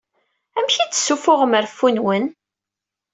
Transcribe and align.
Amek 0.57 0.75
i 0.77 0.85
d-ssufuɣem 0.85 1.57
reffu-nwen? 1.63 2.25